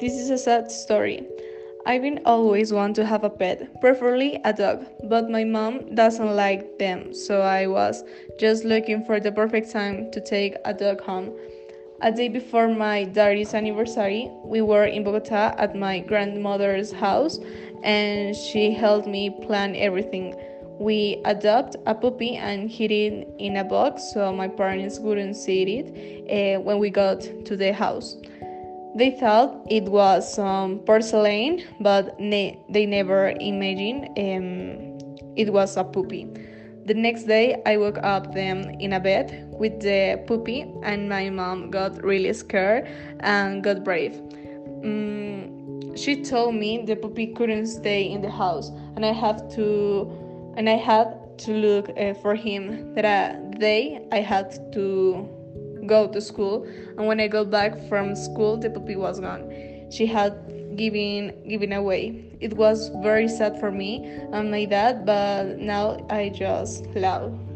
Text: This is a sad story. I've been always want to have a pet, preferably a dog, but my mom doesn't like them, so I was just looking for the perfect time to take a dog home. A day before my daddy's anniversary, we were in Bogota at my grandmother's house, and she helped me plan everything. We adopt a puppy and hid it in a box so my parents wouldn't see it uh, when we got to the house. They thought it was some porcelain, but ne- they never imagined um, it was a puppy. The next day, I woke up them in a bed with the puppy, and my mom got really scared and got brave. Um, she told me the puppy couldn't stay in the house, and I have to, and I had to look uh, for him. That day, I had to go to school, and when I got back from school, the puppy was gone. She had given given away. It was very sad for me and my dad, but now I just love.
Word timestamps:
This 0.00 0.12
is 0.12 0.30
a 0.30 0.38
sad 0.38 0.70
story. 0.70 1.26
I've 1.84 2.02
been 2.02 2.20
always 2.24 2.72
want 2.72 2.94
to 2.96 3.04
have 3.04 3.24
a 3.24 3.30
pet, 3.30 3.80
preferably 3.80 4.40
a 4.44 4.52
dog, 4.52 4.86
but 5.02 5.28
my 5.28 5.42
mom 5.42 5.96
doesn't 5.96 6.36
like 6.36 6.78
them, 6.78 7.12
so 7.12 7.40
I 7.40 7.66
was 7.66 8.04
just 8.38 8.62
looking 8.62 9.04
for 9.04 9.18
the 9.18 9.32
perfect 9.32 9.72
time 9.72 10.08
to 10.12 10.20
take 10.20 10.54
a 10.64 10.72
dog 10.72 11.00
home. 11.00 11.32
A 12.00 12.12
day 12.12 12.28
before 12.28 12.68
my 12.68 13.06
daddy's 13.06 13.54
anniversary, 13.54 14.30
we 14.44 14.62
were 14.62 14.84
in 14.84 15.02
Bogota 15.02 15.56
at 15.58 15.74
my 15.74 15.98
grandmother's 15.98 16.92
house, 16.92 17.40
and 17.82 18.36
she 18.36 18.70
helped 18.70 19.08
me 19.08 19.30
plan 19.42 19.74
everything. 19.74 20.36
We 20.78 21.20
adopt 21.24 21.74
a 21.86 21.94
puppy 21.96 22.36
and 22.36 22.70
hid 22.70 22.92
it 22.92 23.26
in 23.40 23.56
a 23.56 23.64
box 23.64 24.12
so 24.14 24.32
my 24.32 24.46
parents 24.46 25.00
wouldn't 25.00 25.34
see 25.34 25.64
it 25.64 25.88
uh, 26.30 26.60
when 26.60 26.78
we 26.78 26.88
got 26.88 27.20
to 27.46 27.56
the 27.56 27.72
house. 27.72 28.14
They 28.98 29.12
thought 29.12 29.64
it 29.70 29.84
was 29.84 30.34
some 30.34 30.80
porcelain, 30.80 31.62
but 31.78 32.18
ne- 32.18 32.58
they 32.68 32.84
never 32.84 33.32
imagined 33.38 34.08
um, 34.18 34.98
it 35.36 35.52
was 35.52 35.76
a 35.76 35.84
puppy. 35.84 36.26
The 36.84 36.94
next 36.94 37.28
day, 37.28 37.62
I 37.64 37.76
woke 37.76 37.98
up 38.02 38.34
them 38.34 38.70
in 38.80 38.94
a 38.94 38.98
bed 38.98 39.54
with 39.56 39.78
the 39.80 40.20
puppy, 40.26 40.66
and 40.82 41.08
my 41.08 41.30
mom 41.30 41.70
got 41.70 42.02
really 42.02 42.32
scared 42.32 42.88
and 43.20 43.62
got 43.62 43.84
brave. 43.84 44.20
Um, 44.82 45.94
she 45.94 46.24
told 46.24 46.56
me 46.56 46.82
the 46.84 46.96
puppy 46.96 47.28
couldn't 47.28 47.66
stay 47.66 48.02
in 48.10 48.20
the 48.20 48.30
house, 48.30 48.72
and 48.96 49.06
I 49.06 49.12
have 49.12 49.48
to, 49.54 50.10
and 50.56 50.68
I 50.68 50.76
had 50.76 51.38
to 51.46 51.52
look 51.52 51.88
uh, 51.96 52.14
for 52.14 52.34
him. 52.34 52.94
That 52.94 53.60
day, 53.60 54.08
I 54.10 54.22
had 54.22 54.72
to 54.72 55.37
go 55.88 56.06
to 56.06 56.20
school, 56.20 56.64
and 56.96 57.06
when 57.06 57.20
I 57.20 57.28
got 57.28 57.50
back 57.50 57.88
from 57.88 58.14
school, 58.14 58.56
the 58.56 58.70
puppy 58.70 58.96
was 58.96 59.18
gone. 59.20 59.50
She 59.90 60.06
had 60.06 60.32
given 60.76 61.32
given 61.48 61.72
away. 61.72 62.24
It 62.40 62.54
was 62.54 62.90
very 63.02 63.28
sad 63.28 63.58
for 63.58 63.72
me 63.72 64.06
and 64.32 64.50
my 64.50 64.64
dad, 64.64 65.04
but 65.04 65.58
now 65.58 66.06
I 66.08 66.28
just 66.28 66.86
love. 66.94 67.47